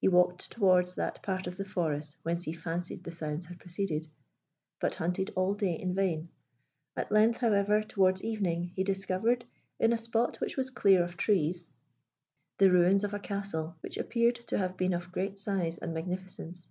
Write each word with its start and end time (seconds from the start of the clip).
He 0.00 0.08
walked 0.08 0.50
towards 0.50 0.96
that 0.96 1.22
part 1.22 1.46
of 1.46 1.56
the 1.56 1.64
forest 1.64 2.16
whence 2.24 2.42
he 2.46 2.52
fancied 2.52 3.04
the 3.04 3.12
sounds 3.12 3.46
had 3.46 3.60
proceeded, 3.60 4.08
but 4.80 4.96
hunted 4.96 5.30
all 5.36 5.54
day 5.54 5.74
in 5.78 5.94
vain; 5.94 6.30
at 6.96 7.12
length, 7.12 7.38
however, 7.38 7.80
towards 7.80 8.24
evening, 8.24 8.72
he 8.74 8.82
discovered, 8.82 9.44
in 9.78 9.92
a 9.92 9.98
spot 9.98 10.40
which 10.40 10.56
was 10.56 10.70
clear 10.70 11.04
of 11.04 11.16
trees, 11.16 11.70
the 12.58 12.72
ruins 12.72 13.04
of 13.04 13.14
a 13.14 13.20
castle 13.20 13.76
which 13.82 13.98
appeared 13.98 14.34
to 14.34 14.58
have 14.58 14.76
been 14.76 14.94
of 14.94 15.12
great 15.12 15.38
size 15.38 15.78
and 15.78 15.94
magnificence. 15.94 16.68